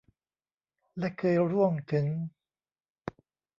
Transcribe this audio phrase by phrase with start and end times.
[0.97, 2.07] และเคยร่วงถึง